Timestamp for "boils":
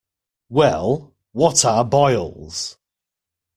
1.85-2.79